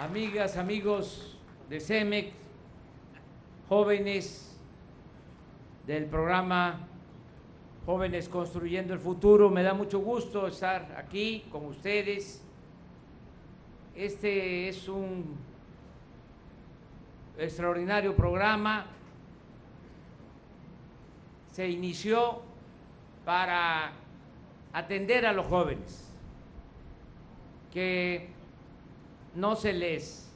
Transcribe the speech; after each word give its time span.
amigas, 0.00 0.56
amigos 0.56 1.36
de 1.68 1.78
CEMEC, 1.78 2.32
jóvenes 3.68 4.58
del 5.86 6.06
programa 6.06 6.88
Jóvenes 7.84 8.26
Construyendo 8.26 8.94
el 8.94 8.98
Futuro, 8.98 9.50
me 9.50 9.62
da 9.62 9.74
mucho 9.74 9.98
gusto 9.98 10.46
estar 10.46 10.94
aquí 10.96 11.44
con 11.52 11.66
ustedes. 11.66 12.42
Este 13.94 14.70
es 14.70 14.88
un 14.88 15.36
extraordinario 17.36 18.16
programa. 18.16 18.86
Se 21.52 21.68
inició 21.68 22.40
para 23.26 23.92
atender 24.72 25.26
a 25.26 25.34
los 25.34 25.46
jóvenes, 25.46 26.10
que 27.70 28.39
no 29.34 29.56
se 29.56 29.72
les 29.72 30.30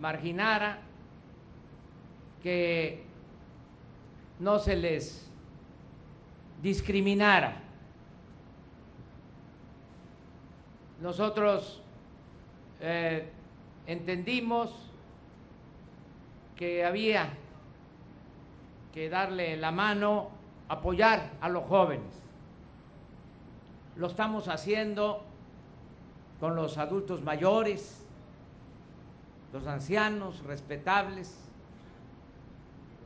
marginara, 0.00 0.78
que 2.42 3.04
no 4.38 4.58
se 4.58 4.76
les 4.76 5.28
discriminara. 6.62 7.62
Nosotros 11.00 11.82
eh, 12.80 13.30
entendimos 13.86 14.72
que 16.56 16.84
había 16.84 17.30
que 18.92 19.08
darle 19.08 19.56
la 19.56 19.70
mano, 19.70 20.30
apoyar 20.68 21.30
a 21.40 21.48
los 21.48 21.64
jóvenes. 21.64 22.22
Lo 23.96 24.08
estamos 24.08 24.48
haciendo 24.48 25.24
con 26.40 26.54
los 26.54 26.78
adultos 26.78 27.22
mayores, 27.22 28.04
los 29.52 29.66
ancianos 29.66 30.42
respetables. 30.44 31.36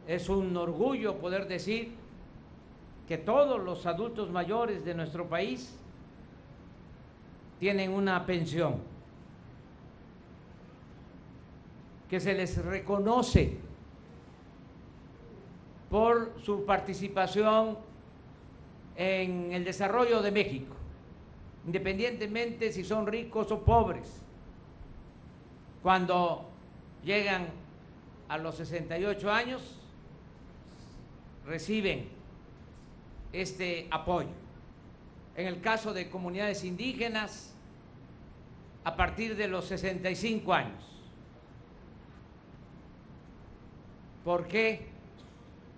Es 0.06 0.28
un 0.28 0.56
orgullo 0.56 1.18
poder 1.18 1.48
decir 1.48 1.94
que 3.08 3.18
todos 3.18 3.62
los 3.62 3.86
adultos 3.86 4.30
mayores 4.30 4.84
de 4.84 4.94
nuestro 4.94 5.28
país 5.28 5.74
tienen 7.58 7.92
una 7.92 8.26
pensión, 8.26 8.76
que 12.10 12.20
se 12.20 12.34
les 12.34 12.62
reconoce 12.62 13.58
por 15.88 16.32
su 16.42 16.64
participación 16.64 17.78
en 18.96 19.52
el 19.52 19.64
desarrollo 19.64 20.20
de 20.20 20.32
México 20.32 20.81
independientemente 21.66 22.72
si 22.72 22.84
son 22.84 23.06
ricos 23.06 23.50
o 23.52 23.62
pobres. 23.62 24.22
Cuando 25.82 26.48
llegan 27.04 27.48
a 28.28 28.38
los 28.38 28.56
68 28.56 29.30
años, 29.30 29.78
reciben 31.46 32.08
este 33.32 33.88
apoyo. 33.90 34.30
En 35.36 35.46
el 35.46 35.60
caso 35.60 35.92
de 35.92 36.10
comunidades 36.10 36.64
indígenas, 36.64 37.54
a 38.84 38.96
partir 38.96 39.36
de 39.36 39.48
los 39.48 39.66
65 39.66 40.52
años. 40.52 40.92
¿Por 44.24 44.46
qué 44.46 44.86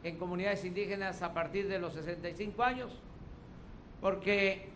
en 0.03 0.19
comunidades 0.19 0.65
indígenas 0.65 1.23
a 1.23 1.33
partir 1.33 1.69
de 1.69 1.79
los 1.79 1.95
65 1.95 2.63
años? 2.63 2.93
Porque 4.01 4.74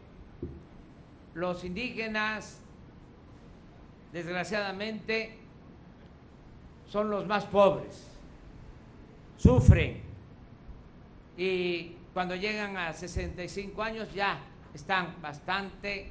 los 1.38 1.62
indígenas, 1.62 2.60
desgraciadamente, 4.12 5.38
son 6.88 7.10
los 7.10 7.26
más 7.26 7.44
pobres, 7.44 8.10
sufren 9.36 10.02
y 11.36 11.92
cuando 12.12 12.34
llegan 12.34 12.76
a 12.76 12.92
65 12.92 13.80
años 13.80 14.12
ya 14.12 14.40
están 14.74 15.14
bastante 15.22 16.10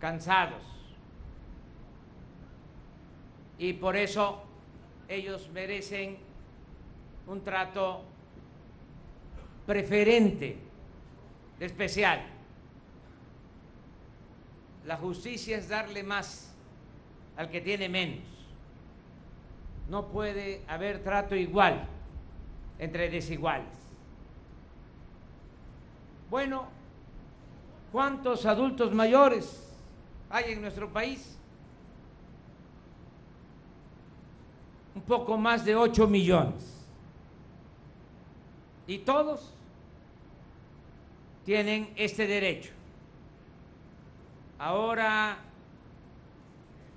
cansados. 0.00 0.62
Y 3.58 3.74
por 3.74 3.96
eso 3.96 4.42
ellos 5.06 5.50
merecen 5.52 6.16
un 7.26 7.44
trato 7.44 8.02
preferente, 9.66 10.56
especial. 11.60 12.35
La 14.86 14.96
justicia 14.96 15.58
es 15.58 15.68
darle 15.68 16.04
más 16.04 16.48
al 17.36 17.50
que 17.50 17.60
tiene 17.60 17.88
menos. 17.88 18.24
No 19.90 20.06
puede 20.06 20.62
haber 20.68 21.02
trato 21.02 21.34
igual 21.34 21.86
entre 22.78 23.10
desiguales. 23.10 23.72
Bueno, 26.30 26.68
¿cuántos 27.90 28.46
adultos 28.46 28.92
mayores 28.92 29.68
hay 30.30 30.52
en 30.52 30.62
nuestro 30.62 30.92
país? 30.92 31.36
Un 34.94 35.02
poco 35.02 35.36
más 35.36 35.64
de 35.64 35.74
8 35.74 36.06
millones. 36.06 36.84
Y 38.86 38.98
todos 38.98 39.52
tienen 41.44 41.92
este 41.96 42.26
derecho. 42.26 42.75
Ahora 44.58 45.38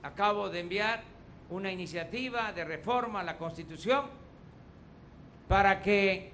acabo 0.04 0.50
de 0.50 0.62
enviar 0.62 1.04
una 1.50 1.72
iniciativa 1.72 2.52
de 2.54 2.64
reforma 2.64 3.20
a 3.20 3.24
la 3.24 3.38
Constitución 3.38 4.06
para 5.48 5.82
que 5.82 6.32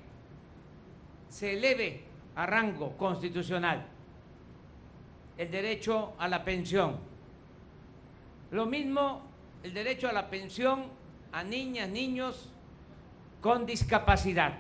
se 1.29 1.53
eleve 1.53 2.03
a 2.35 2.45
rango 2.45 2.95
constitucional 2.97 3.85
el 5.37 5.51
derecho 5.51 6.13
a 6.17 6.27
la 6.27 6.43
pensión. 6.43 6.97
Lo 8.51 8.65
mismo 8.65 9.21
el 9.63 9.73
derecho 9.73 10.07
a 10.07 10.13
la 10.13 10.29
pensión 10.29 10.85
a 11.31 11.43
niñas, 11.43 11.89
niños 11.89 12.49
con 13.41 13.65
discapacidad. 13.65 14.59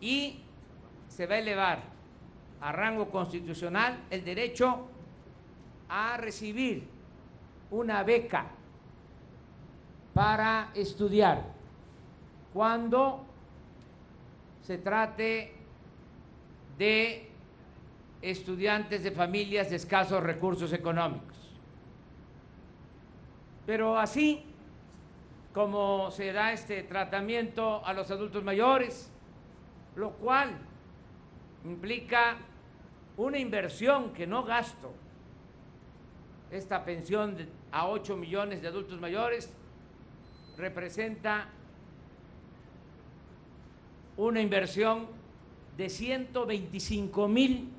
Y 0.00 0.40
se 1.08 1.26
va 1.26 1.36
a 1.36 1.38
elevar 1.38 1.89
a 2.60 2.72
rango 2.72 3.10
constitucional 3.10 4.04
el 4.10 4.24
derecho 4.24 4.86
a 5.88 6.16
recibir 6.16 6.86
una 7.70 8.02
beca 8.02 8.46
para 10.14 10.70
estudiar 10.74 11.42
cuando 12.52 13.24
se 14.62 14.78
trate 14.78 15.54
de 16.76 17.30
estudiantes 18.22 19.02
de 19.02 19.10
familias 19.10 19.70
de 19.70 19.76
escasos 19.76 20.22
recursos 20.22 20.72
económicos. 20.72 21.36
Pero 23.66 23.98
así 23.98 24.44
como 25.52 26.10
se 26.10 26.32
da 26.32 26.52
este 26.52 26.82
tratamiento 26.82 27.84
a 27.84 27.92
los 27.92 28.10
adultos 28.10 28.44
mayores, 28.44 29.10
lo 29.96 30.10
cual 30.12 30.56
implica 31.64 32.36
una 33.16 33.38
inversión 33.38 34.12
que 34.12 34.26
no 34.26 34.44
gasto, 34.44 34.92
esta 36.50 36.84
pensión 36.84 37.36
a 37.70 37.88
8 37.88 38.16
millones 38.16 38.62
de 38.62 38.68
adultos 38.68 39.00
mayores 39.00 39.52
representa 40.56 41.48
una 44.16 44.40
inversión 44.40 45.06
de 45.76 45.88
125 45.88 47.28
mil 47.28 47.70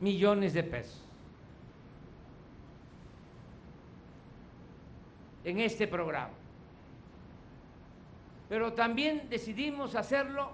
millones 0.00 0.52
de 0.52 0.62
pesos. 0.62 1.06
en 5.46 5.60
este 5.60 5.86
programa. 5.86 6.34
Pero 8.48 8.72
también 8.72 9.28
decidimos 9.30 9.94
hacerlo 9.94 10.50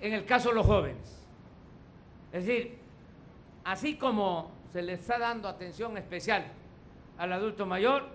en 0.00 0.12
el 0.12 0.24
caso 0.24 0.50
de 0.50 0.54
los 0.54 0.66
jóvenes. 0.66 1.23
Es 2.34 2.46
decir, 2.46 2.76
así 3.62 3.96
como 3.96 4.50
se 4.72 4.82
les 4.82 5.02
está 5.02 5.20
dando 5.20 5.46
atención 5.46 5.96
especial 5.96 6.44
al 7.16 7.32
adulto 7.32 7.64
mayor, 7.64 8.08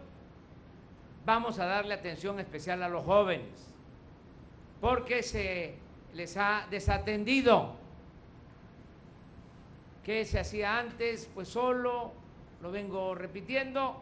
vamos 1.25 1.57
a 1.57 1.65
darle 1.65 1.93
atención 1.93 2.37
especial 2.37 2.83
a 2.83 2.89
los 2.89 3.05
jóvenes, 3.05 3.47
porque 4.81 5.23
se 5.23 5.75
les 6.13 6.35
ha 6.35 6.67
desatendido. 6.69 7.75
¿Qué 10.03 10.25
se 10.25 10.37
hacía 10.37 10.77
antes? 10.77 11.31
Pues 11.33 11.47
solo, 11.47 12.11
lo 12.61 12.71
vengo 12.71 13.15
repitiendo, 13.15 14.01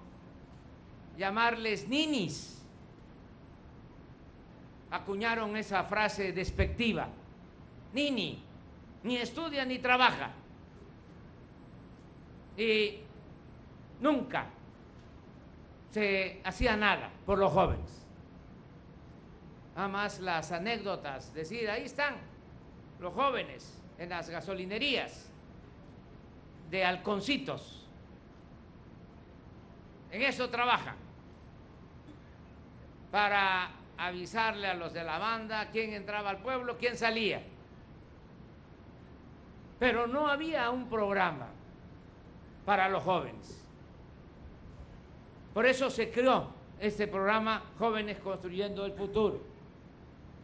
llamarles 1.16 1.88
ninis. 1.88 2.66
Acuñaron 4.90 5.56
esa 5.58 5.84
frase 5.84 6.34
despectiva, 6.34 7.08
nini 7.94 8.47
ni 9.08 9.18
estudia 9.18 9.66
ni 9.66 9.80
trabaja. 9.80 10.32
Y 12.58 13.00
nunca 14.02 14.48
se 15.92 16.42
hacía 16.44 16.76
nada 16.76 17.10
por 17.26 17.38
los 17.38 17.52
jóvenes. 17.52 18.06
Nada 19.76 19.88
más 19.88 20.20
las 20.20 20.52
anécdotas, 20.52 21.34
decir, 21.34 21.70
ahí 21.70 21.84
están 21.84 22.16
los 23.00 23.14
jóvenes 23.14 23.82
en 23.98 24.10
las 24.10 24.30
gasolinerías 24.30 25.32
de 26.70 26.84
halconcitos. 26.84 27.88
En 30.12 30.22
eso 30.24 30.50
trabajan, 30.50 30.96
para 33.12 33.70
avisarle 33.98 34.68
a 34.68 34.74
los 34.74 34.94
de 34.94 35.04
la 35.04 35.18
banda 35.18 35.70
quién 35.72 35.94
entraba 35.94 36.32
al 36.32 36.40
pueblo, 36.40 36.78
quién 36.78 36.98
salía. 36.98 37.42
Pero 39.80 40.08
no 40.08 40.28
había 40.28 40.70
un 40.72 40.90
programa 40.90 41.48
para 42.66 42.90
los 42.90 43.04
jóvenes. 43.04 43.64
Por 45.54 45.66
eso 45.66 45.90
se 45.90 46.12
creó 46.12 46.48
este 46.80 47.08
programa 47.08 47.64
Jóvenes 47.80 48.20
Construyendo 48.20 48.86
el 48.86 48.94
Futuro, 48.94 49.40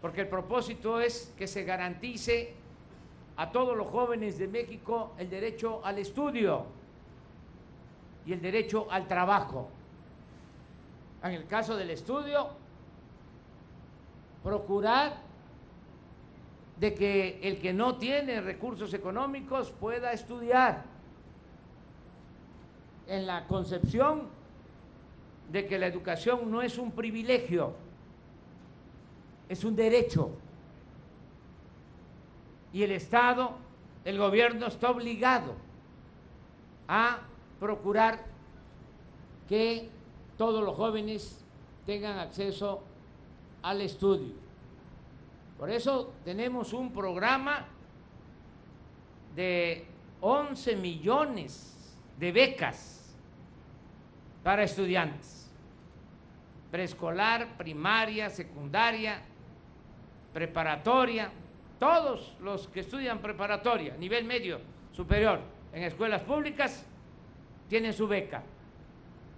porque 0.01 0.21
el 0.21 0.27
propósito 0.27 0.99
es 0.99 1.33
que 1.37 1.47
se 1.47 1.63
garantice 1.63 2.55
a 3.35 3.51
todos 3.51 3.75
los 3.75 3.87
jóvenes 3.87 4.37
de 4.37 4.47
México 4.47 5.13
el 5.17 5.29
derecho 5.29 5.81
al 5.83 5.97
estudio 5.99 6.65
y 8.25 8.33
el 8.33 8.41
derecho 8.41 8.87
al 8.89 9.07
trabajo. 9.07 9.69
En 11.23 11.31
el 11.31 11.45
caso 11.47 11.75
del 11.75 11.89
estudio, 11.89 12.49
procurar 14.43 15.17
de 16.83 16.93
que 16.93 17.39
el 17.41 17.61
que 17.61 17.71
no 17.71 17.95
tiene 17.95 18.41
recursos 18.41 18.93
económicos 18.93 19.71
pueda 19.71 20.11
estudiar 20.11 20.83
en 23.07 23.25
la 23.25 23.47
concepción 23.47 24.23
de 25.49 25.65
que 25.65 25.79
la 25.79 25.87
educación 25.87 26.51
no 26.51 26.61
es 26.61 26.77
un 26.77 26.91
privilegio, 26.91 27.73
es 29.47 29.63
un 29.63 29.77
derecho. 29.77 30.31
Y 32.73 32.83
el 32.83 32.91
Estado, 32.91 33.51
el 34.03 34.17
gobierno 34.17 34.67
está 34.67 34.91
obligado 34.91 35.55
a 36.89 37.19
procurar 37.61 38.25
que 39.47 39.89
todos 40.37 40.61
los 40.61 40.75
jóvenes 40.75 41.45
tengan 41.85 42.19
acceso 42.19 42.83
al 43.61 43.79
estudio. 43.79 44.42
Por 45.63 45.71
eso 45.71 46.15
tenemos 46.25 46.73
un 46.73 46.91
programa 46.91 47.65
de 49.33 49.85
11 50.19 50.75
millones 50.75 51.95
de 52.19 52.33
becas 52.33 53.15
para 54.43 54.63
estudiantes, 54.63 55.49
preescolar, 56.69 57.55
primaria, 57.55 58.29
secundaria, 58.29 59.21
preparatoria, 60.33 61.31
todos 61.79 62.35
los 62.41 62.67
que 62.67 62.81
estudian 62.81 63.19
preparatoria, 63.19 63.95
nivel 63.95 64.25
medio, 64.25 64.59
superior, 64.91 65.39
en 65.71 65.83
escuelas 65.83 66.23
públicas, 66.23 66.85
tienen 67.69 67.93
su 67.93 68.05
beca. 68.05 68.43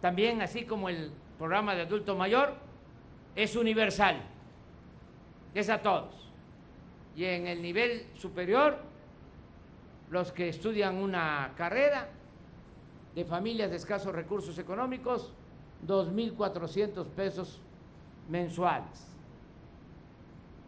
También, 0.02 0.42
así 0.42 0.64
como 0.66 0.90
el 0.90 1.12
programa 1.38 1.76
de 1.76 1.84
adulto 1.84 2.16
mayor, 2.16 2.56
es 3.36 3.56
universal, 3.56 4.24
es 5.56 5.70
a 5.70 5.82
todos. 5.82 6.14
Y 7.16 7.24
en 7.24 7.48
el 7.48 7.62
nivel 7.62 8.06
superior, 8.16 8.78
los 10.12 10.32
que 10.32 10.50
estudian 10.50 10.98
una 10.98 11.54
carrera 11.58 12.10
de 13.16 13.26
familias 13.26 13.72
de 13.72 13.78
escasos 13.78 14.14
recursos 14.14 14.58
económicos, 14.60 15.32
2.400 15.88 17.06
pesos 17.08 17.60
mensuales. 18.30 19.08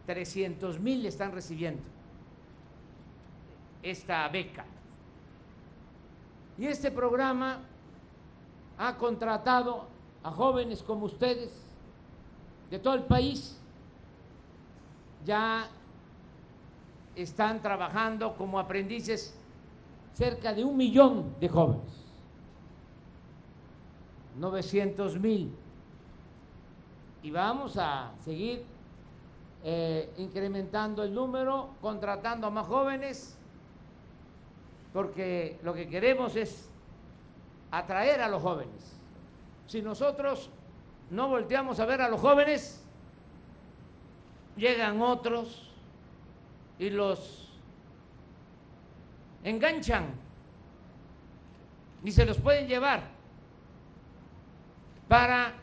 300 0.05 0.79
mil 0.79 1.05
están 1.05 1.33
recibiendo 1.33 1.83
esta 3.83 4.27
beca. 4.29 4.65
Y 6.57 6.65
este 6.65 6.91
programa 6.91 7.59
ha 8.77 8.97
contratado 8.97 9.87
a 10.23 10.31
jóvenes 10.31 10.81
como 10.81 11.05
ustedes 11.05 11.51
de 12.71 12.79
todo 12.79 12.95
el 12.95 13.03
país. 13.03 13.59
Ya 15.25 15.67
están 17.15 17.61
trabajando 17.61 18.35
como 18.35 18.59
aprendices 18.59 19.35
cerca 20.13 20.53
de 20.53 20.63
un 20.63 20.77
millón 20.77 21.35
de 21.39 21.49
jóvenes, 21.49 22.05
900 24.37 25.19
mil. 25.19 25.55
Y 27.23 27.31
vamos 27.31 27.77
a 27.77 28.11
seguir 28.23 28.63
eh, 29.63 30.13
incrementando 30.17 31.03
el 31.03 31.13
número, 31.13 31.69
contratando 31.81 32.47
a 32.47 32.49
más 32.49 32.67
jóvenes, 32.67 33.37
porque 34.93 35.59
lo 35.63 35.73
que 35.73 35.87
queremos 35.89 36.35
es 36.35 36.69
atraer 37.71 38.21
a 38.21 38.29
los 38.29 38.41
jóvenes. 38.41 38.95
Si 39.65 39.81
nosotros 39.81 40.49
no 41.09 41.27
volteamos 41.27 41.79
a 41.79 41.85
ver 41.85 42.01
a 42.01 42.09
los 42.09 42.21
jóvenes, 42.21 42.86
llegan 44.57 45.01
otros 45.01 45.71
y 46.79 46.89
los 46.89 47.47
enganchan 49.43 50.05
y 52.03 52.11
se 52.11 52.25
los 52.25 52.37
pueden 52.37 52.67
llevar 52.67 53.03
para 55.07 55.53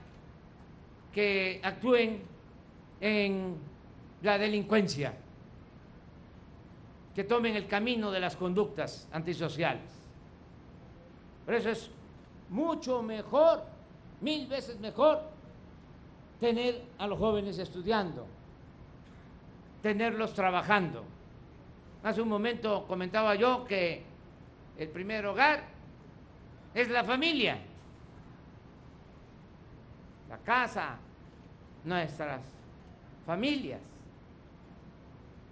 que 1.12 1.61
actúen 1.62 2.23
en 3.00 3.56
la 4.23 4.38
delincuencia, 4.38 5.14
que 7.14 7.25
tomen 7.25 7.55
el 7.55 7.67
camino 7.69 8.11
de 8.11 8.20
las 8.20 8.37
conductas 8.37 9.06
antisociales. 9.12 9.91
Por 11.44 11.55
eso 11.55 11.70
es 11.70 11.91
mucho 12.49 13.02
mejor, 13.02 13.62
mil 14.20 14.46
veces 14.46 14.81
mejor, 14.81 15.20
tener 16.41 16.82
a 16.99 17.06
los 17.06 17.19
jóvenes 17.19 17.58
estudiando, 17.58 18.26
tenerlos 19.85 20.33
trabajando. 20.33 21.05
Hace 22.03 22.23
un 22.23 22.29
momento 22.31 22.87
comentaba 22.87 23.35
yo 23.35 23.67
que 23.67 24.03
el 24.79 24.89
primer 24.89 25.27
hogar 25.27 25.63
es 26.73 26.89
la 26.89 27.05
familia, 27.05 27.59
la 30.31 30.39
casa, 30.39 30.97
nuestras 31.85 32.41
familias. 33.27 33.79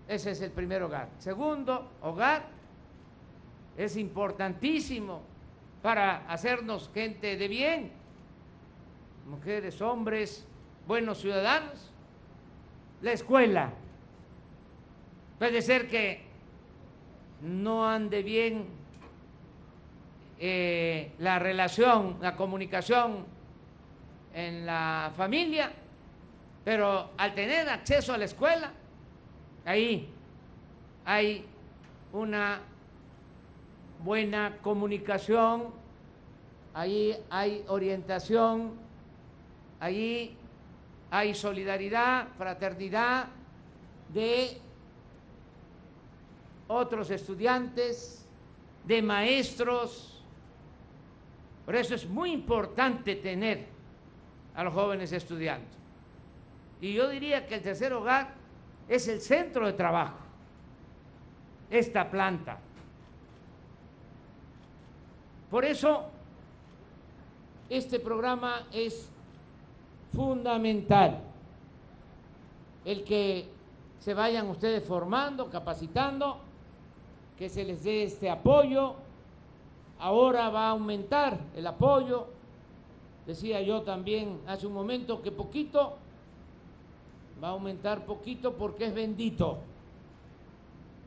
Ese 0.09 0.30
es 0.30 0.40
el 0.40 0.50
primer 0.50 0.83
hogar. 0.83 1.11
Segundo 1.18 1.90
hogar 2.00 2.47
es 3.76 3.99
importantísimo 3.99 5.21
para 5.83 6.26
hacernos 6.26 6.90
gente 6.95 7.37
de 7.37 7.49
bien, 7.49 7.92
mujeres, 9.28 9.83
hombres, 9.83 10.47
buenos 10.87 11.18
ciudadanos. 11.18 11.92
La 13.02 13.12
escuela. 13.12 13.75
Puede 15.42 15.61
ser 15.61 15.88
que 15.88 16.20
no 17.40 17.84
ande 17.84 18.22
bien 18.22 18.64
eh, 20.38 21.11
la 21.18 21.40
relación, 21.40 22.18
la 22.20 22.37
comunicación 22.37 23.26
en 24.32 24.64
la 24.64 25.12
familia, 25.16 25.72
pero 26.64 27.11
al 27.18 27.34
tener 27.34 27.68
acceso 27.68 28.14
a 28.14 28.18
la 28.18 28.26
escuela, 28.26 28.70
Ahí 29.64 30.08
hay 31.04 31.44
una 32.12 32.61
buena 34.04 34.58
comunicación, 34.62 35.70
ahí 36.72 37.16
hay 37.30 37.64
orientación, 37.66 38.75
ahí 39.80 40.37
hay 41.11 41.34
solidaridad, 41.34 42.28
fraternidad 42.38 43.26
de 44.14 44.62
otros 46.73 47.11
estudiantes, 47.11 48.23
de 48.85 49.02
maestros. 49.02 50.23
Por 51.64 51.76
eso 51.76 51.95
es 51.95 52.09
muy 52.09 52.33
importante 52.33 53.17
tener 53.17 53.67
a 54.55 54.64
los 54.64 54.75
jóvenes 54.75 55.12
estudiando. 55.12 55.69
Y 56.81 56.95
yo 56.95 57.09
diría 57.09 57.47
que 57.47 57.55
el 57.55 57.62
tercer 57.62 57.93
hogar 57.93 58.35
es 58.88 59.07
el 59.09 59.21
centro 59.21 59.67
de 59.67 59.73
trabajo, 59.73 60.19
esta 61.71 62.11
planta. 62.11 62.59
Por 65.49 65.64
eso, 65.64 66.07
este 67.69 68.00
programa 68.00 68.67
es 68.73 69.09
fundamental, 70.12 71.21
el 72.85 73.05
que 73.05 73.49
se 74.00 74.14
vayan 74.14 74.49
ustedes 74.49 74.85
formando, 74.85 75.49
capacitando, 75.49 76.41
que 77.42 77.49
se 77.49 77.64
les 77.64 77.82
dé 77.82 78.04
este 78.04 78.30
apoyo 78.30 78.94
ahora 79.99 80.49
va 80.49 80.66
a 80.66 80.70
aumentar 80.70 81.37
el 81.56 81.66
apoyo. 81.66 82.28
Decía 83.26 83.61
yo 83.62 83.82
también 83.82 84.38
hace 84.46 84.64
un 84.64 84.72
momento 84.72 85.20
que 85.20 85.32
poquito, 85.32 85.94
va 87.42 87.49
a 87.49 87.50
aumentar 87.50 88.06
poquito 88.06 88.52
porque 88.52 88.84
es 88.84 88.94
bendito, 88.94 89.58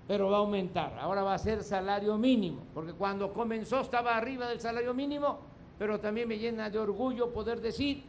pero 0.10 0.30
va 0.30 0.36
a 0.36 0.40
aumentar. 0.42 1.00
Ahora 1.00 1.24
va 1.24 1.36
a 1.36 1.38
ser 1.38 1.64
salario 1.64 2.18
mínimo, 2.18 2.64
porque 2.74 2.92
cuando 2.92 3.32
comenzó 3.32 3.80
estaba 3.80 4.18
arriba 4.18 4.50
del 4.50 4.60
salario 4.60 4.94
mínimo, 4.94 5.38
pero 5.80 6.02
también 6.02 6.28
me 6.28 6.38
llena 6.38 6.70
de 6.70 6.80
orgullo 6.80 7.32
poder 7.32 7.62
decir 7.62 8.04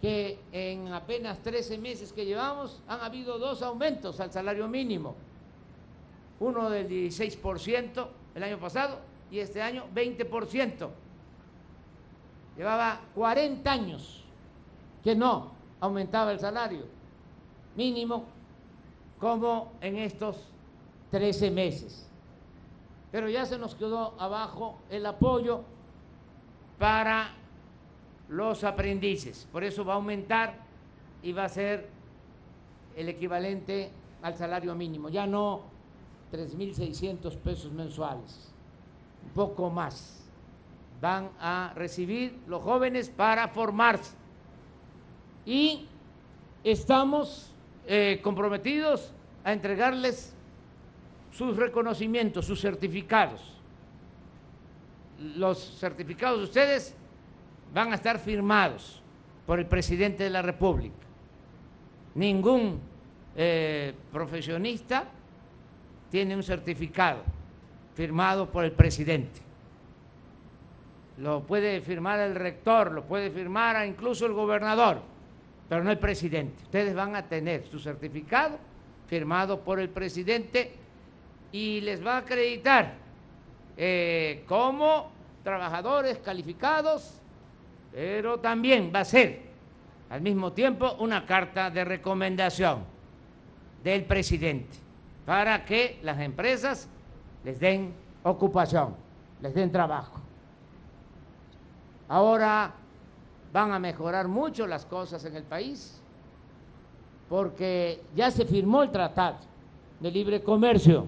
que 0.00 0.38
en 0.52 0.92
apenas 0.92 1.40
13 1.40 1.76
meses 1.78 2.12
que 2.12 2.24
llevamos 2.24 2.80
han 2.86 3.00
habido 3.00 3.36
dos 3.36 3.62
aumentos 3.62 4.20
al 4.20 4.30
salario 4.30 4.68
mínimo. 4.68 5.16
Uno 6.40 6.70
del 6.70 6.88
16% 6.88 8.06
el 8.34 8.42
año 8.42 8.58
pasado 8.58 9.00
y 9.30 9.40
este 9.40 9.60
año 9.60 9.86
20%. 9.94 10.88
Llevaba 12.56 13.00
40 13.14 13.70
años 13.70 14.24
que 15.02 15.14
no 15.14 15.52
aumentaba 15.80 16.32
el 16.32 16.40
salario 16.40 16.84
mínimo 17.76 18.24
como 19.18 19.72
en 19.80 19.96
estos 19.96 20.36
13 21.10 21.50
meses. 21.50 22.08
Pero 23.10 23.28
ya 23.28 23.46
se 23.46 23.58
nos 23.58 23.74
quedó 23.74 24.14
abajo 24.18 24.78
el 24.90 25.06
apoyo 25.06 25.62
para 26.78 27.32
los 28.28 28.64
aprendices. 28.64 29.48
Por 29.50 29.64
eso 29.64 29.84
va 29.84 29.94
a 29.94 29.96
aumentar 29.96 30.54
y 31.22 31.32
va 31.32 31.44
a 31.44 31.48
ser 31.48 31.88
el 32.96 33.08
equivalente 33.08 33.90
al 34.22 34.34
salario 34.36 34.74
mínimo. 34.74 35.08
Ya 35.08 35.26
no 35.26 35.62
3.600 36.32 37.36
pesos 37.36 37.72
mensuales 37.72 38.48
poco 39.34 39.70
más 39.70 40.18
van 41.00 41.30
a 41.40 41.72
recibir 41.76 42.40
los 42.48 42.62
jóvenes 42.62 43.08
para 43.08 43.48
formarse. 43.48 44.16
Y 45.46 45.86
estamos 46.64 47.54
eh, 47.86 48.20
comprometidos 48.22 49.12
a 49.44 49.52
entregarles 49.52 50.34
sus 51.30 51.56
reconocimientos, 51.56 52.46
sus 52.46 52.60
certificados. 52.60 53.60
Los 55.36 55.78
certificados 55.78 56.38
de 56.38 56.44
ustedes 56.44 56.94
van 57.72 57.92
a 57.92 57.94
estar 57.94 58.18
firmados 58.18 59.00
por 59.46 59.60
el 59.60 59.66
presidente 59.66 60.24
de 60.24 60.30
la 60.30 60.42
República. 60.42 61.06
Ningún 62.14 62.80
eh, 63.36 63.94
profesionista 64.12 65.08
tiene 66.10 66.34
un 66.34 66.42
certificado 66.42 67.22
firmado 67.94 68.50
por 68.50 68.64
el 68.64 68.72
presidente. 68.72 69.40
Lo 71.18 71.42
puede 71.42 71.80
firmar 71.80 72.20
el 72.20 72.34
rector, 72.34 72.92
lo 72.92 73.04
puede 73.04 73.30
firmar 73.30 73.84
incluso 73.86 74.24
el 74.26 74.32
gobernador, 74.32 75.02
pero 75.68 75.82
no 75.82 75.90
el 75.90 75.98
presidente. 75.98 76.62
Ustedes 76.62 76.94
van 76.94 77.16
a 77.16 77.26
tener 77.26 77.66
su 77.66 77.78
certificado 77.80 78.56
firmado 79.06 79.60
por 79.60 79.80
el 79.80 79.88
presidente 79.88 80.72
y 81.50 81.80
les 81.80 82.04
va 82.04 82.14
a 82.14 82.18
acreditar 82.18 82.94
eh, 83.76 84.44
como 84.46 85.10
trabajadores 85.42 86.18
calificados, 86.18 87.20
pero 87.92 88.38
también 88.38 88.92
va 88.94 89.00
a 89.00 89.04
ser 89.04 89.40
al 90.10 90.20
mismo 90.20 90.52
tiempo 90.52 90.96
una 91.00 91.26
carta 91.26 91.70
de 91.70 91.84
recomendación 91.84 92.84
del 93.82 94.04
presidente 94.04 94.87
para 95.28 95.62
que 95.62 96.00
las 96.04 96.18
empresas 96.20 96.88
les 97.44 97.60
den 97.60 97.92
ocupación, 98.22 98.94
les 99.42 99.52
den 99.52 99.70
trabajo. 99.70 100.22
Ahora 102.08 102.72
van 103.52 103.72
a 103.72 103.78
mejorar 103.78 104.26
mucho 104.26 104.66
las 104.66 104.86
cosas 104.86 105.22
en 105.26 105.36
el 105.36 105.42
país 105.42 106.00
porque 107.28 108.00
ya 108.16 108.30
se 108.30 108.46
firmó 108.46 108.82
el 108.82 108.90
tratado 108.90 109.36
de 110.00 110.10
libre 110.10 110.42
comercio 110.42 111.06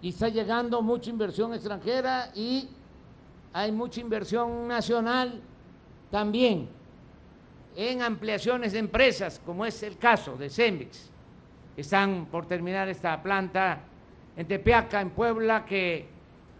y 0.00 0.10
está 0.10 0.28
llegando 0.28 0.80
mucha 0.80 1.10
inversión 1.10 1.54
extranjera 1.54 2.30
y 2.32 2.68
hay 3.52 3.72
mucha 3.72 4.00
inversión 4.00 4.68
nacional 4.68 5.42
también 6.12 6.68
en 7.74 8.02
ampliaciones 8.02 8.70
de 8.70 8.78
empresas, 8.78 9.40
como 9.44 9.66
es 9.66 9.82
el 9.82 9.98
caso 9.98 10.36
de 10.36 10.48
Cemex. 10.48 11.17
Están 11.78 12.26
por 12.26 12.44
terminar 12.44 12.88
esta 12.88 13.22
planta 13.22 13.78
en 14.36 14.48
Tepeaca, 14.48 15.00
en 15.00 15.10
Puebla, 15.10 15.64
que 15.64 16.08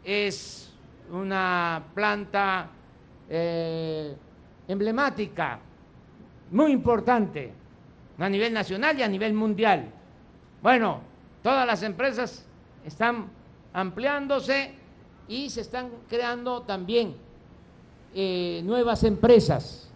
es 0.05 0.73
una 1.11 1.83
planta 1.93 2.71
eh, 3.29 4.17
emblemática, 4.69 5.59
muy 6.53 6.71
importante 6.71 7.53
a 8.17 8.29
nivel 8.29 8.53
nacional 8.53 8.97
y 8.97 9.03
a 9.03 9.09
nivel 9.09 9.35
mundial. 9.35 9.91
Bueno, 10.63 11.01
todas 11.43 11.67
las 11.67 11.83
empresas 11.83 12.47
están 12.85 13.27
ampliándose 13.73 14.73
y 15.27 15.51
se 15.51 15.63
están 15.63 15.91
creando 16.09 16.63
también 16.63 17.17
eh, 18.15 18.63
nuevas 18.65 19.03
empresas 19.03 19.91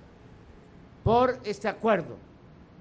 por 1.05 1.38
este 1.45 1.69
acuerdo 1.69 2.17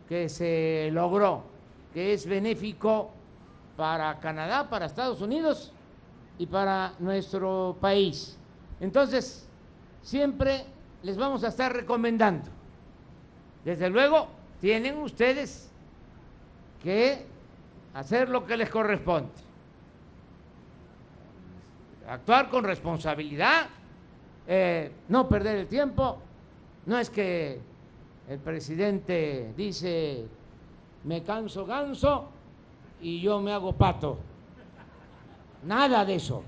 que 0.09 0.27
se 0.27 0.89
logró, 0.91 1.50
que 1.93 2.13
es 2.13 2.25
benéfico 2.25 3.11
para 3.75 4.19
Canadá, 4.19 4.69
para 4.69 4.85
Estados 4.85 5.21
Unidos 5.21 5.71
y 6.37 6.45
para 6.45 6.93
nuestro 6.99 7.77
país. 7.79 8.37
Entonces, 8.79 9.47
siempre 10.01 10.65
les 11.03 11.17
vamos 11.17 11.43
a 11.43 11.49
estar 11.49 11.73
recomendando. 11.73 12.49
Desde 13.63 13.89
luego, 13.89 14.27
tienen 14.59 14.97
ustedes 14.97 15.69
que 16.81 17.25
hacer 17.93 18.29
lo 18.29 18.45
que 18.45 18.57
les 18.57 18.69
corresponde. 18.69 19.29
Actuar 22.07 22.49
con 22.49 22.63
responsabilidad, 22.63 23.67
eh, 24.47 24.91
no 25.07 25.29
perder 25.29 25.57
el 25.57 25.67
tiempo. 25.67 26.19
No 26.85 26.97
es 26.97 27.09
que 27.09 27.59
el 28.27 28.39
presidente 28.39 29.53
dice, 29.55 30.25
me 31.03 31.23
canso 31.23 31.65
ganso 31.65 32.29
y 33.01 33.21
yo 33.21 33.39
me 33.41 33.51
hago 33.51 33.73
pato. 33.73 34.19
Nada 35.63 36.05
de 36.05 36.15
eso. 36.15 36.43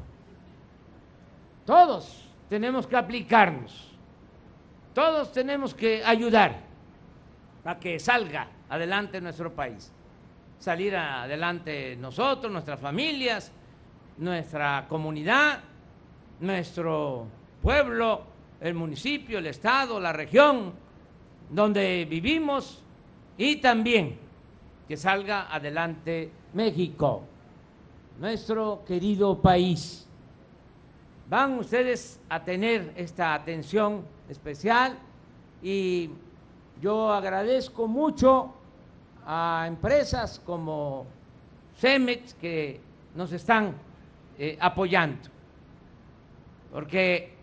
Todos 1.65 2.29
tenemos 2.49 2.87
que 2.87 2.95
aplicarnos. 2.95 3.91
Todos 4.93 5.31
tenemos 5.31 5.73
que 5.73 6.03
ayudar 6.03 6.61
a 7.65 7.79
que 7.79 7.99
salga 7.99 8.47
adelante 8.69 9.21
nuestro 9.21 9.53
país. 9.53 9.91
Salir 10.59 10.95
adelante 10.95 11.95
nosotros, 11.95 12.51
nuestras 12.51 12.79
familias, 12.79 13.51
nuestra 14.17 14.85
comunidad, 14.87 15.59
nuestro 16.39 17.27
pueblo, 17.61 18.23
el 18.61 18.73
municipio, 18.73 19.39
el 19.39 19.47
estado, 19.47 19.99
la 19.99 20.13
región 20.13 20.73
donde 21.49 22.05
vivimos 22.09 22.83
y 23.37 23.57
también 23.57 24.17
que 24.87 24.97
salga 24.97 25.53
adelante 25.53 26.31
México, 26.53 27.23
nuestro 28.19 28.83
querido 28.85 29.41
país. 29.41 30.07
Van 31.29 31.57
ustedes 31.57 32.19
a 32.29 32.43
tener 32.43 32.93
esta 32.95 33.33
atención 33.33 34.05
especial 34.29 34.97
y 35.61 36.09
yo 36.81 37.11
agradezco 37.11 37.87
mucho 37.87 38.53
a 39.25 39.65
empresas 39.67 40.39
como 40.45 41.05
Cemex 41.77 42.33
que 42.35 42.81
nos 43.15 43.31
están 43.31 43.73
eh, 44.37 44.57
apoyando, 44.59 45.29
porque 46.71 47.33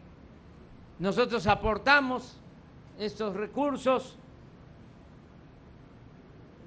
nosotros 0.99 1.47
aportamos 1.47 2.37
estos 2.99 3.35
recursos, 3.35 4.16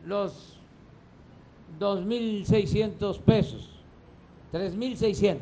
los 0.05 0.59
2.600 1.79 3.19
pesos, 3.19 3.69
3.600, 4.51 5.39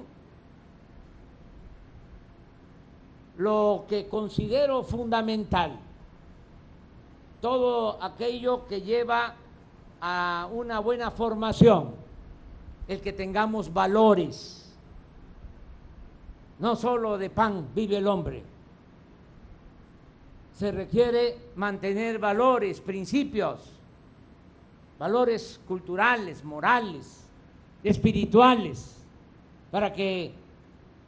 lo 3.38 3.86
que 3.90 4.08
considero 4.08 4.84
fundamental, 4.84 5.78
todo 7.42 8.02
aquello 8.02 8.66
que 8.68 8.82
lleva 8.82 9.36
a 10.02 10.48
una 10.52 10.80
buena 10.80 11.12
formación, 11.12 11.94
el 12.88 13.02
que 13.02 13.14
tengamos 13.14 13.74
valores. 13.74 14.65
No 16.60 16.76
solo 16.76 17.18
de 17.18 17.30
pan 17.30 17.68
vive 17.76 17.98
el 17.98 18.08
hombre. 18.08 18.44
Se 20.54 20.72
requiere 20.72 21.38
mantener 21.56 22.18
valores, 22.18 22.80
principios, 22.80 23.74
valores 24.98 25.60
culturales, 25.68 26.44
morales, 26.44 27.28
espirituales, 27.84 29.06
para 29.70 29.92
que 29.92 30.34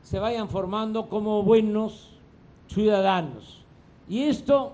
se 0.04 0.20
vayan 0.20 0.50
formando 0.50 1.08
como 1.08 1.44
buenos 1.44 2.18
ciudadanos. 2.68 3.64
Y 4.10 4.24
esto 4.24 4.74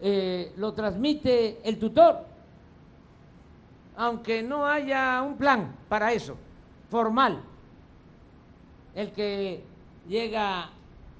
eh, 0.00 0.52
lo 0.56 0.72
transmite 0.72 1.60
el 1.64 1.78
tutor, 1.78 2.24
aunque 3.96 4.42
no 4.42 4.66
haya 4.66 5.22
un 5.22 5.36
plan 5.36 5.74
para 5.88 6.12
eso, 6.12 6.36
formal. 6.90 7.42
El 8.94 9.12
que 9.12 9.62
llega 10.08 10.70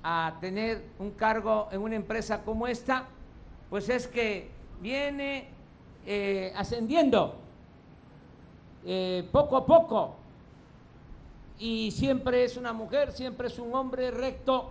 a 0.03 0.37
tener 0.41 0.85
un 0.99 1.11
cargo 1.13 1.69
en 1.73 1.81
una 1.81 1.97
empresa 1.97 2.43
como 2.43 2.67
esta, 2.67 3.07
pues 3.71 3.89
es 3.89 4.07
que 4.07 4.51
viene 4.81 5.49
eh, 6.07 6.53
ascendiendo 6.55 7.37
eh, 8.85 9.27
poco 9.33 9.57
a 9.57 9.65
poco. 9.65 10.15
Y 11.59 11.91
siempre 11.91 12.45
es 12.45 12.57
una 12.57 12.73
mujer, 12.73 13.13
siempre 13.13 13.49
es 13.49 13.59
un 13.59 13.75
hombre 13.75 14.11
recto, 14.11 14.71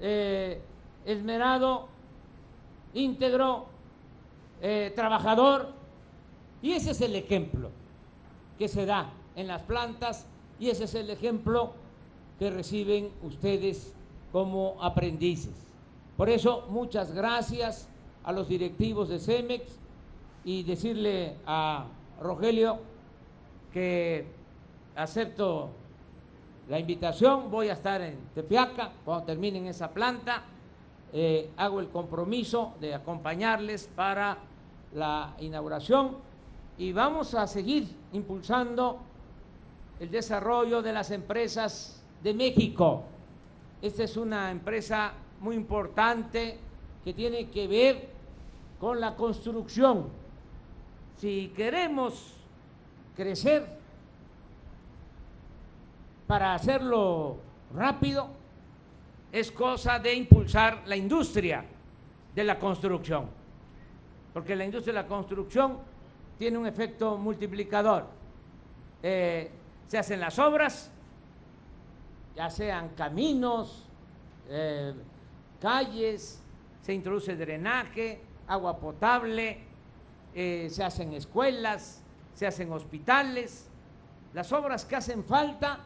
eh, 0.00 0.60
esmerado, 1.04 1.88
íntegro, 2.94 3.66
trabajador. 4.94 5.72
Y 6.60 6.72
ese 6.72 6.92
es 6.92 7.00
el 7.00 7.16
ejemplo 7.16 7.70
que 8.56 8.68
se 8.68 8.86
da 8.86 9.10
en 9.34 9.48
las 9.48 9.62
plantas 9.62 10.26
y 10.60 10.70
ese 10.70 10.84
es 10.84 10.94
el 10.94 11.10
ejemplo 11.10 11.72
que 12.42 12.50
reciben 12.50 13.08
ustedes 13.22 13.94
como 14.32 14.76
aprendices. 14.82 15.54
Por 16.16 16.28
eso, 16.28 16.66
muchas 16.70 17.14
gracias 17.14 17.88
a 18.24 18.32
los 18.32 18.48
directivos 18.48 19.08
de 19.10 19.20
CEMEX 19.20 19.78
y 20.44 20.64
decirle 20.64 21.36
a 21.46 21.86
Rogelio 22.20 22.80
que 23.72 24.26
acepto 24.96 25.70
la 26.68 26.80
invitación, 26.80 27.48
voy 27.48 27.68
a 27.68 27.74
estar 27.74 28.00
en 28.00 28.18
Tepeaca 28.34 28.90
cuando 29.04 29.24
terminen 29.24 29.68
esa 29.68 29.92
planta, 29.92 30.42
eh, 31.12 31.48
hago 31.56 31.78
el 31.78 31.90
compromiso 31.90 32.74
de 32.80 32.92
acompañarles 32.92 33.88
para 33.94 34.38
la 34.92 35.36
inauguración 35.38 36.16
y 36.76 36.92
vamos 36.92 37.36
a 37.36 37.46
seguir 37.46 37.86
impulsando 38.12 38.98
el 40.00 40.10
desarrollo 40.10 40.82
de 40.82 40.92
las 40.92 41.12
empresas 41.12 42.01
de 42.22 42.34
México. 42.34 43.04
Esta 43.80 44.04
es 44.04 44.16
una 44.16 44.50
empresa 44.50 45.12
muy 45.40 45.56
importante 45.56 46.58
que 47.04 47.12
tiene 47.12 47.50
que 47.50 47.66
ver 47.66 48.08
con 48.78 49.00
la 49.00 49.14
construcción. 49.16 50.08
Si 51.16 51.52
queremos 51.56 52.34
crecer, 53.16 53.82
para 56.26 56.54
hacerlo 56.54 57.36
rápido, 57.74 58.28
es 59.30 59.50
cosa 59.50 59.98
de 59.98 60.14
impulsar 60.14 60.82
la 60.86 60.96
industria 60.96 61.64
de 62.34 62.44
la 62.44 62.58
construcción, 62.58 63.26
porque 64.32 64.56
la 64.56 64.64
industria 64.64 64.94
de 64.94 65.02
la 65.02 65.08
construcción 65.08 65.78
tiene 66.38 66.58
un 66.58 66.66
efecto 66.66 67.16
multiplicador. 67.18 68.06
Eh, 69.02 69.50
se 69.86 69.98
hacen 69.98 70.20
las 70.20 70.38
obras, 70.38 70.90
ya 72.34 72.50
sean 72.50 72.90
caminos, 72.90 73.86
eh, 74.48 74.94
calles, 75.60 76.42
se 76.82 76.94
introduce 76.94 77.36
drenaje, 77.36 78.20
agua 78.46 78.78
potable, 78.78 79.58
eh, 80.34 80.68
se 80.70 80.82
hacen 80.82 81.12
escuelas, 81.12 82.02
se 82.34 82.46
hacen 82.46 82.72
hospitales, 82.72 83.68
las 84.34 84.52
obras 84.52 84.84
que 84.84 84.96
hacen 84.96 85.24
falta 85.24 85.80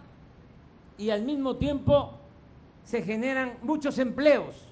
y 0.97 1.11
al 1.11 1.23
mismo 1.23 1.57
tiempo 1.57 2.19
se 2.85 3.03
generan 3.03 3.59
muchos 3.63 3.99
empleos. 3.99 4.63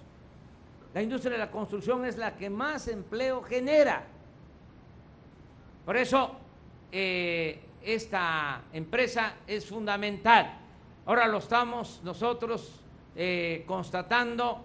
La 0.94 1.02
industria 1.02 1.32
de 1.32 1.38
la 1.38 1.50
construcción 1.50 2.04
es 2.04 2.16
la 2.16 2.36
que 2.36 2.48
más 2.48 2.86
empleo 2.86 3.42
genera. 3.42 4.06
Por 5.84 5.96
eso 5.96 6.36
eh, 6.92 7.60
esta 7.82 8.62
empresa 8.72 9.34
es 9.46 9.66
fundamental. 9.66 10.63
Ahora 11.06 11.26
lo 11.28 11.36
estamos 11.36 12.00
nosotros 12.02 12.80
eh, 13.14 13.64
constatando 13.66 14.64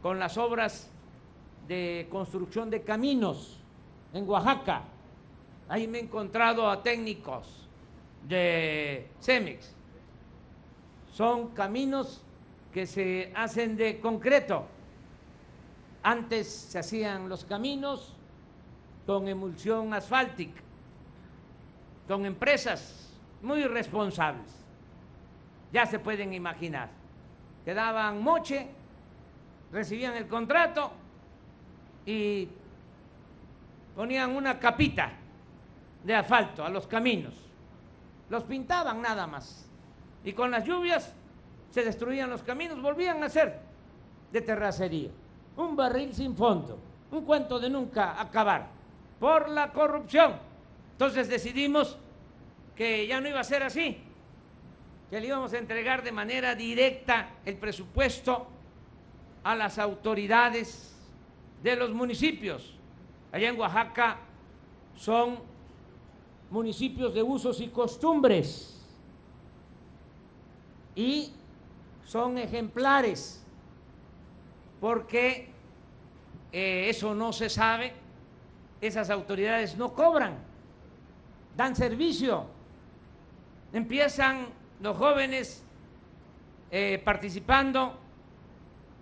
con 0.00 0.18
las 0.18 0.38
obras 0.38 0.90
de 1.68 2.08
construcción 2.10 2.70
de 2.70 2.82
caminos 2.82 3.60
en 4.14 4.26
Oaxaca. 4.26 4.82
Ahí 5.68 5.86
me 5.86 5.98
he 5.98 6.02
encontrado 6.02 6.70
a 6.70 6.82
técnicos 6.82 7.68
de 8.26 9.08
CEMEX. 9.20 9.74
Son 11.12 11.48
caminos 11.48 12.22
que 12.72 12.86
se 12.86 13.30
hacen 13.34 13.76
de 13.76 14.00
concreto. 14.00 14.64
Antes 16.02 16.48
se 16.48 16.78
hacían 16.78 17.28
los 17.28 17.44
caminos 17.44 18.14
con 19.06 19.28
emulsión 19.28 19.92
asfáltica, 19.92 20.62
con 22.08 22.24
empresas 22.24 23.10
muy 23.42 23.64
responsables. 23.64 24.63
Ya 25.74 25.86
se 25.86 25.98
pueden 25.98 26.32
imaginar. 26.32 26.88
Que 27.64 27.74
daban 27.74 28.22
moche, 28.22 28.68
recibían 29.72 30.14
el 30.14 30.28
contrato 30.28 30.92
y 32.06 32.48
ponían 33.96 34.36
una 34.36 34.60
capita 34.60 35.10
de 36.04 36.14
asfalto 36.14 36.64
a 36.64 36.68
los 36.68 36.86
caminos. 36.86 37.34
Los 38.30 38.44
pintaban 38.44 39.02
nada 39.02 39.26
más. 39.26 39.68
Y 40.22 40.32
con 40.32 40.52
las 40.52 40.64
lluvias 40.64 41.12
se 41.70 41.82
destruían 41.82 42.30
los 42.30 42.44
caminos, 42.44 42.80
volvían 42.80 43.20
a 43.24 43.28
ser 43.28 43.58
de 44.30 44.40
terracería. 44.42 45.10
Un 45.56 45.74
barril 45.74 46.14
sin 46.14 46.36
fondo, 46.36 46.78
un 47.10 47.24
cuento 47.24 47.58
de 47.58 47.68
nunca 47.68 48.20
acabar 48.20 48.68
por 49.18 49.48
la 49.48 49.72
corrupción. 49.72 50.34
Entonces 50.92 51.28
decidimos 51.28 51.98
que 52.76 53.08
ya 53.08 53.20
no 53.20 53.28
iba 53.28 53.40
a 53.40 53.44
ser 53.44 53.64
así, 53.64 54.13
que 55.10 55.20
le 55.20 55.26
íbamos 55.26 55.52
a 55.52 55.58
entregar 55.58 56.02
de 56.02 56.12
manera 56.12 56.54
directa 56.54 57.30
el 57.44 57.56
presupuesto 57.56 58.46
a 59.42 59.54
las 59.54 59.78
autoridades 59.78 60.94
de 61.62 61.76
los 61.76 61.90
municipios. 61.90 62.74
Allá 63.32 63.48
en 63.48 63.58
Oaxaca 63.58 64.18
son 64.96 65.38
municipios 66.50 67.14
de 67.14 67.22
usos 67.22 67.60
y 67.60 67.68
costumbres 67.68 68.80
y 70.94 71.32
son 72.04 72.38
ejemplares 72.38 73.44
porque 74.80 75.48
eh, 76.52 76.88
eso 76.88 77.14
no 77.14 77.32
se 77.32 77.48
sabe 77.48 78.04
esas 78.86 79.10
autoridades 79.10 79.76
no 79.76 79.94
cobran, 79.94 80.36
dan 81.56 81.74
servicio. 81.74 82.46
Empiezan 83.72 84.46
los 84.80 84.96
jóvenes 84.96 85.64
eh, 86.70 87.00
participando, 87.04 87.98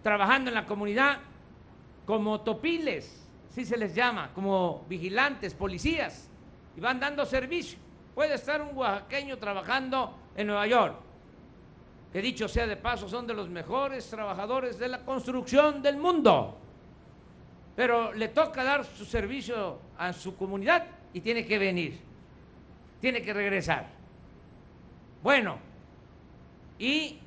trabajando 0.02 0.50
en 0.50 0.54
la 0.54 0.66
comunidad 0.66 1.20
como 2.06 2.40
topiles, 2.40 3.28
así 3.50 3.64
se 3.64 3.76
les 3.76 3.94
llama, 3.94 4.32
como 4.34 4.84
vigilantes, 4.88 5.54
policías, 5.54 6.28
y 6.76 6.80
van 6.80 7.00
dando 7.00 7.24
servicio. 7.24 7.78
Puede 8.14 8.34
estar 8.34 8.60
un 8.60 8.76
oaxaqueño 8.76 9.38
trabajando 9.38 10.16
en 10.36 10.46
Nueva 10.46 10.66
York, 10.66 10.96
que 12.12 12.20
dicho 12.20 12.48
sea 12.48 12.66
de 12.66 12.76
paso, 12.76 13.08
son 13.08 13.26
de 13.26 13.34
los 13.34 13.48
mejores 13.48 14.08
trabajadores 14.08 14.78
de 14.78 14.88
la 14.88 15.04
construcción 15.04 15.82
del 15.82 15.96
mundo 15.96 16.58
pero 17.74 18.12
le 18.12 18.28
toca 18.28 18.62
dar 18.62 18.84
su 18.84 19.04
servicio 19.04 19.78
a 19.96 20.12
su 20.12 20.36
comunidad 20.36 20.86
y 21.12 21.20
tiene 21.20 21.46
que 21.46 21.58
venir, 21.58 21.98
tiene 23.00 23.22
que 23.22 23.32
regresar. 23.32 24.01
Bueno, 25.22 25.56
y 26.78 27.20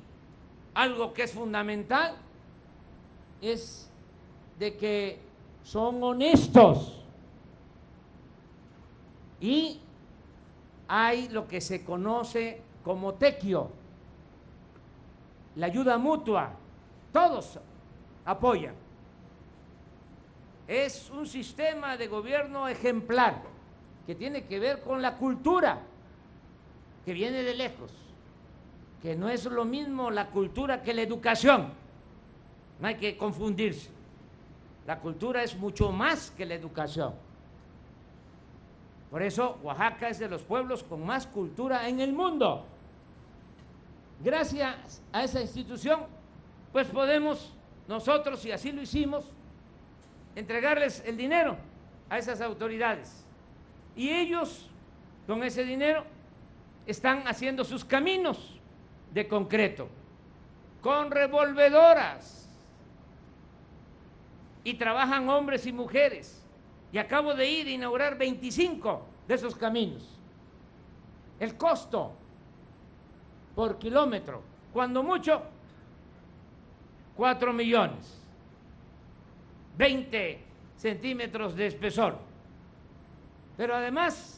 algo 0.74 1.14
que 1.14 1.22
es 1.22 1.32
fundamental 1.32 2.16
es 3.40 3.90
de 4.58 4.76
que 4.76 5.18
son 5.62 6.02
honestos. 6.02 7.02
Y 9.40 9.80
hay 10.88 11.28
lo 11.28 11.48
que 11.48 11.60
se 11.60 11.84
conoce 11.84 12.60
como 12.84 13.14
tequio, 13.14 13.70
la 15.56 15.66
ayuda 15.66 15.98
mutua, 15.98 16.50
todos 17.12 17.58
apoyan. 18.24 18.74
Es 20.68 21.10
un 21.10 21.26
sistema 21.26 21.96
de 21.96 22.08
gobierno 22.08 22.68
ejemplar 22.68 23.42
que 24.06 24.14
tiene 24.14 24.44
que 24.44 24.58
ver 24.58 24.82
con 24.82 25.00
la 25.00 25.16
cultura, 25.16 25.80
que 27.06 27.12
viene 27.12 27.44
de 27.44 27.54
lejos, 27.54 27.92
que 29.00 29.14
no 29.14 29.28
es 29.28 29.44
lo 29.44 29.64
mismo 29.64 30.10
la 30.10 30.26
cultura 30.26 30.82
que 30.82 30.92
la 30.92 31.02
educación. 31.02 31.72
No 32.80 32.88
hay 32.88 32.96
que 32.96 33.16
confundirse. 33.16 33.90
La 34.88 34.98
cultura 34.98 35.44
es 35.44 35.56
mucho 35.56 35.92
más 35.92 36.32
que 36.32 36.44
la 36.44 36.54
educación. 36.54 37.14
Por 39.08 39.22
eso 39.22 39.56
Oaxaca 39.62 40.08
es 40.08 40.18
de 40.18 40.28
los 40.28 40.42
pueblos 40.42 40.82
con 40.82 41.06
más 41.06 41.28
cultura 41.28 41.88
en 41.88 42.00
el 42.00 42.12
mundo. 42.12 42.66
Gracias 44.24 45.00
a 45.12 45.22
esa 45.22 45.40
institución, 45.40 46.00
pues 46.72 46.88
podemos 46.88 47.52
nosotros, 47.86 48.44
y 48.44 48.50
así 48.50 48.72
lo 48.72 48.82
hicimos, 48.82 49.30
entregarles 50.34 51.04
el 51.06 51.16
dinero 51.16 51.56
a 52.10 52.18
esas 52.18 52.40
autoridades. 52.40 53.24
Y 53.94 54.10
ellos, 54.10 54.68
con 55.28 55.44
ese 55.44 55.64
dinero, 55.64 56.04
están 56.86 57.26
haciendo 57.26 57.64
sus 57.64 57.84
caminos 57.84 58.60
de 59.12 59.26
concreto, 59.26 59.88
con 60.80 61.10
revolvedoras. 61.10 62.48
Y 64.62 64.74
trabajan 64.74 65.28
hombres 65.28 65.66
y 65.66 65.72
mujeres. 65.72 66.44
Y 66.92 66.98
acabo 66.98 67.34
de 67.34 67.48
ir 67.48 67.66
a 67.66 67.70
inaugurar 67.70 68.16
25 68.18 69.06
de 69.28 69.34
esos 69.34 69.54
caminos. 69.54 70.18
El 71.38 71.56
costo 71.56 72.12
por 73.54 73.78
kilómetro, 73.78 74.42
cuando 74.72 75.02
mucho, 75.02 75.42
4 77.16 77.52
millones, 77.52 78.20
20 79.78 80.40
centímetros 80.76 81.56
de 81.56 81.66
espesor. 81.66 82.18
Pero 83.56 83.74
además, 83.74 84.35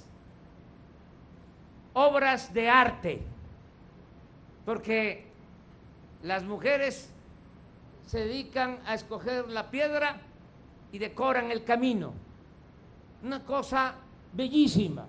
obras 1.99 2.55
de 2.55 2.69
arte, 2.71 3.21
porque 4.65 5.27
las 6.23 6.45
mujeres 6.45 7.13
se 8.07 8.21
dedican 8.21 8.79
a 8.87 8.95
escoger 8.95 9.49
la 9.49 9.71
piedra 9.71 10.21
y 10.93 10.99
decoran 10.99 11.51
el 11.51 11.65
camino. 11.65 12.15
Una 13.23 13.45
cosa 13.45 13.97
bellísima 14.33 15.07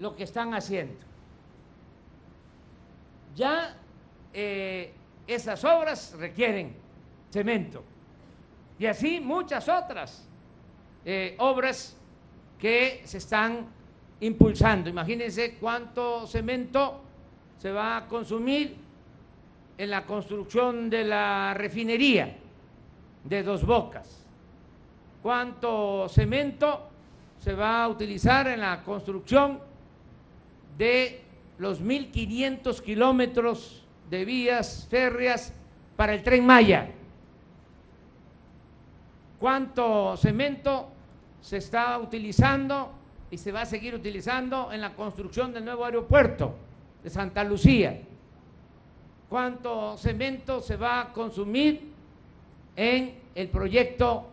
lo 0.00 0.16
que 0.16 0.24
están 0.24 0.54
haciendo. 0.54 0.98
Ya 3.36 3.76
eh, 4.32 4.92
esas 5.26 5.64
obras 5.64 6.14
requieren 6.18 6.74
cemento 7.30 7.84
y 8.78 8.86
así 8.86 9.20
muchas 9.20 9.68
otras 9.68 10.26
eh, 11.04 11.36
obras 11.38 11.96
que 12.58 13.02
se 13.04 13.18
están 13.18 13.68
impulsando. 14.22 14.88
Imagínense 14.88 15.56
cuánto 15.56 16.26
cemento 16.26 17.00
se 17.58 17.70
va 17.70 17.96
a 17.96 18.06
consumir 18.06 18.76
en 19.76 19.90
la 19.90 20.04
construcción 20.04 20.88
de 20.88 21.04
la 21.04 21.54
refinería 21.54 22.36
de 23.24 23.42
Dos 23.42 23.64
Bocas, 23.64 24.24
cuánto 25.22 26.08
cemento 26.08 26.88
se 27.38 27.54
va 27.54 27.84
a 27.84 27.88
utilizar 27.88 28.46
en 28.48 28.60
la 28.60 28.82
construcción 28.82 29.60
de 30.78 31.22
los 31.58 31.82
1.500 31.82 32.80
kilómetros 32.80 33.84
de 34.08 34.24
vías 34.24 34.86
férreas 34.88 35.52
para 35.96 36.14
el 36.14 36.22
tren 36.22 36.46
Maya. 36.46 36.90
¿Cuánto 39.40 40.16
cemento 40.16 40.88
se 41.40 41.56
está 41.56 41.98
utilizando 41.98 43.01
y 43.32 43.38
se 43.38 43.50
va 43.50 43.62
a 43.62 43.66
seguir 43.66 43.94
utilizando 43.94 44.70
en 44.72 44.82
la 44.82 44.94
construcción 44.94 45.54
del 45.54 45.64
nuevo 45.64 45.86
aeropuerto 45.86 46.54
de 47.02 47.08
Santa 47.08 47.42
Lucía? 47.42 47.98
¿Cuánto 49.30 49.96
cemento 49.96 50.60
se 50.60 50.76
va 50.76 51.00
a 51.00 51.12
consumir 51.14 51.92
en 52.76 53.14
el 53.34 53.48
proyecto 53.48 54.26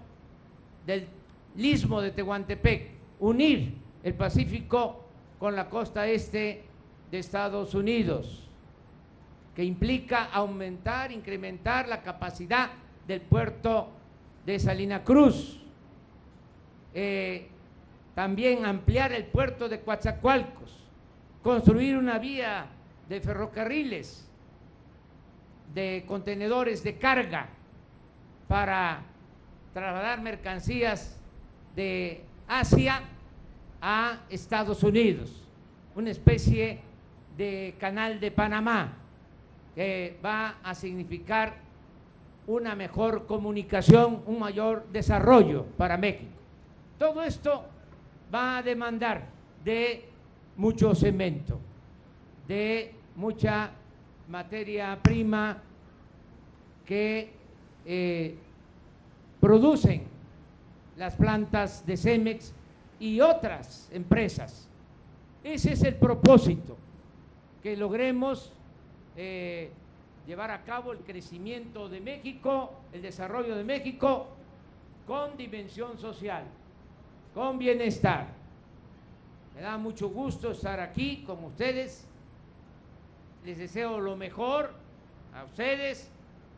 del 0.85 1.07
istmo 1.55 2.01
de 2.01 2.11
Tehuantepec? 2.11 2.91
Unir 3.21 3.73
el 4.03 4.15
Pacífico 4.15 5.05
con 5.39 5.55
la 5.55 5.69
costa 5.69 6.05
este 6.05 6.65
de 7.09 7.19
Estados 7.19 7.73
Unidos, 7.75 8.49
que 9.55 9.63
implica 9.63 10.25
aumentar, 10.25 11.13
incrementar 11.13 11.87
la 11.87 12.01
capacidad 12.01 12.71
del 13.07 13.21
puerto 13.21 13.87
de 14.45 14.59
Salina 14.59 15.05
Cruz, 15.05 15.61
eh, 16.93 17.47
también 18.19 18.65
ampliar 18.65 19.13
el 19.13 19.23
puerto 19.27 19.69
de 19.69 19.79
Coatzacoalcos, 19.79 20.77
construir 21.41 21.95
una 21.95 22.19
vía 22.19 22.65
de 23.07 23.21
ferrocarriles, 23.21 24.27
de 25.73 26.03
contenedores 26.05 26.83
de 26.83 26.97
carga 26.97 27.47
para 28.49 29.03
trasladar 29.73 30.19
mercancías 30.19 31.17
de 31.77 32.25
Asia 32.45 33.03
a 33.81 34.17
Estados 34.29 34.83
Unidos, 34.83 35.41
una 35.95 36.09
especie 36.09 36.81
de 37.37 37.75
canal 37.79 38.19
de 38.19 38.31
Panamá 38.31 38.97
que 39.75 40.19
va 40.21 40.57
a 40.61 40.75
significar 40.75 41.55
una 42.47 42.75
mejor 42.75 43.27
comunicación, 43.27 44.23
un 44.25 44.39
mayor 44.39 44.89
desarrollo 44.91 45.67
para 45.77 45.95
México. 45.95 46.33
Todo 46.97 47.23
esto 47.23 47.78
va 48.33 48.57
a 48.57 48.63
demandar 48.63 49.27
de 49.63 50.05
mucho 50.57 50.93
cemento, 50.93 51.59
de 52.47 52.93
mucha 53.15 53.71
materia 54.27 54.97
prima 55.01 55.57
que 56.85 57.31
eh, 57.85 58.35
producen 59.39 60.03
las 60.97 61.15
plantas 61.15 61.85
de 61.85 61.97
Cemex 61.97 62.53
y 62.99 63.21
otras 63.21 63.89
empresas. 63.93 64.67
Ese 65.43 65.73
es 65.73 65.83
el 65.83 65.95
propósito, 65.95 66.77
que 67.63 67.77
logremos 67.77 68.51
eh, 69.15 69.71
llevar 70.27 70.51
a 70.51 70.63
cabo 70.63 70.91
el 70.91 70.99
crecimiento 70.99 71.89
de 71.89 72.01
México, 72.01 72.71
el 72.93 73.01
desarrollo 73.01 73.55
de 73.55 73.63
México 73.63 74.27
con 75.07 75.35
dimensión 75.37 75.97
social, 75.97 76.43
con 77.33 77.57
bienestar. 77.57 78.27
Me 79.55 79.61
da 79.61 79.77
mucho 79.77 80.09
gusto 80.09 80.51
estar 80.51 80.79
aquí 80.79 81.23
con 81.25 81.43
ustedes. 81.43 82.07
Les 83.43 83.57
deseo 83.57 83.99
lo 83.99 84.15
mejor 84.15 84.73
a 85.33 85.43
ustedes. 85.43 86.09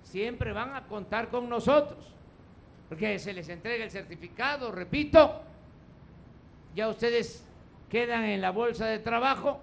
Siempre 0.04 0.52
van 0.52 0.76
a 0.76 0.86
contar 0.88 1.30
con 1.30 1.48
nosotros, 1.48 2.14
porque 2.90 3.20
se 3.20 3.34
les 3.34 3.48
entrega 3.50 3.84
el 3.84 3.92
certificado, 3.92 4.72
repito, 4.72 5.42
ya 6.76 6.90
ustedes 6.90 7.46
quedan 7.90 8.24
en 8.24 8.42
la 8.42 8.52
bolsa 8.52 8.88
de 8.88 9.00
trabajo 9.00 9.60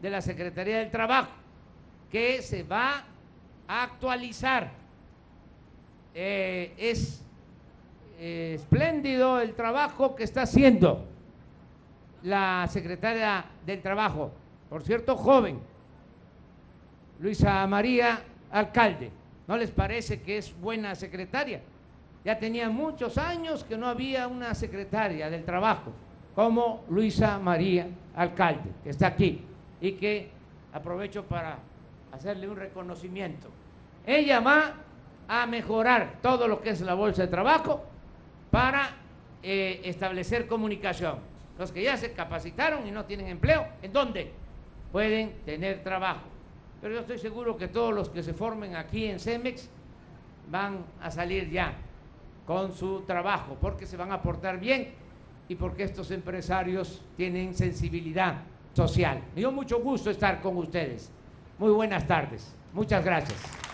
de 0.00 0.10
la 0.10 0.20
Secretaría 0.20 0.78
del 0.78 0.90
Trabajo, 0.90 1.30
que 2.10 2.42
se 2.42 2.62
va 2.62 3.04
a 3.68 3.82
actualizar. 3.82 4.70
Eh, 6.14 6.74
es 6.78 7.25
espléndido 8.18 9.40
el 9.40 9.54
trabajo 9.54 10.14
que 10.14 10.24
está 10.24 10.42
haciendo 10.42 11.04
la 12.22 12.66
Secretaria 12.68 13.44
del 13.64 13.82
Trabajo, 13.82 14.32
por 14.68 14.82
cierto, 14.82 15.16
joven, 15.16 15.60
Luisa 17.20 17.66
María 17.66 18.20
Alcalde. 18.50 19.10
¿No 19.46 19.56
les 19.56 19.70
parece 19.70 20.22
que 20.22 20.38
es 20.38 20.58
buena 20.60 20.94
secretaria? 20.94 21.60
Ya 22.24 22.38
tenía 22.38 22.68
muchos 22.68 23.16
años 23.18 23.62
que 23.62 23.76
no 23.76 23.86
había 23.86 24.26
una 24.26 24.54
secretaria 24.54 25.30
del 25.30 25.44
trabajo 25.44 25.92
como 26.34 26.84
Luisa 26.90 27.38
María 27.38 27.86
Alcalde, 28.16 28.70
que 28.82 28.90
está 28.90 29.06
aquí 29.06 29.42
y 29.80 29.92
que 29.92 30.30
aprovecho 30.72 31.24
para 31.24 31.58
hacerle 32.12 32.48
un 32.48 32.56
reconocimiento. 32.56 33.48
Ella 34.04 34.40
va 34.40 34.74
a 35.28 35.46
mejorar 35.46 36.18
todo 36.20 36.48
lo 36.48 36.60
que 36.60 36.70
es 36.70 36.80
la 36.80 36.94
bolsa 36.94 37.22
de 37.22 37.28
trabajo 37.28 37.84
para 38.56 38.88
eh, 39.42 39.82
establecer 39.84 40.46
comunicación. 40.46 41.18
Los 41.58 41.72
que 41.72 41.82
ya 41.82 41.98
se 41.98 42.12
capacitaron 42.12 42.86
y 42.86 42.90
no 42.90 43.04
tienen 43.04 43.26
empleo, 43.26 43.66
¿en 43.82 43.92
dónde? 43.92 44.32
Pueden 44.90 45.34
tener 45.44 45.82
trabajo. 45.82 46.22
Pero 46.80 46.94
yo 46.94 47.00
estoy 47.00 47.18
seguro 47.18 47.58
que 47.58 47.68
todos 47.68 47.94
los 47.94 48.08
que 48.08 48.22
se 48.22 48.32
formen 48.32 48.74
aquí 48.74 49.04
en 49.04 49.20
CEMEX 49.20 49.68
van 50.50 50.86
a 51.02 51.10
salir 51.10 51.50
ya 51.50 51.74
con 52.46 52.72
su 52.72 53.02
trabajo, 53.02 53.58
porque 53.60 53.84
se 53.84 53.98
van 53.98 54.10
a 54.10 54.22
portar 54.22 54.58
bien 54.58 54.94
y 55.50 55.54
porque 55.54 55.82
estos 55.82 56.10
empresarios 56.10 57.02
tienen 57.14 57.54
sensibilidad 57.54 58.36
social. 58.72 59.20
Me 59.34 59.40
dio 59.42 59.52
mucho 59.52 59.82
gusto 59.82 60.08
estar 60.08 60.40
con 60.40 60.56
ustedes. 60.56 61.10
Muy 61.58 61.72
buenas 61.72 62.06
tardes. 62.06 62.54
Muchas 62.72 63.04
gracias. 63.04 63.65